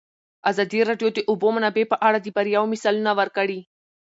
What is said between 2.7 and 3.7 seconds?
مثالونه ورکړي.